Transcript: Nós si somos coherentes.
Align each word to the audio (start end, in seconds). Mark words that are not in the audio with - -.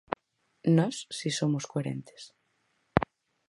Nós 0.77 0.95
si 1.17 1.29
somos 1.39 1.67
coherentes. 1.71 2.21